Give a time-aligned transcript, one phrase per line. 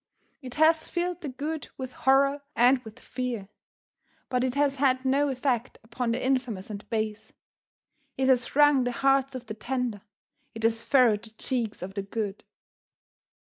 [0.41, 3.49] It has filled the good with horror and with fear;
[4.29, 7.31] but it has had no effect upon the infamous and base.
[8.17, 10.01] It has wrung the hearts of the tender;
[10.55, 12.43] it has furrowed the cheeks of the good.